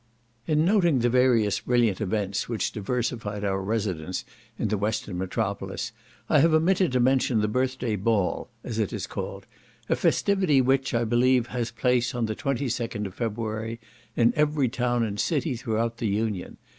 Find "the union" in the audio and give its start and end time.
15.97-16.57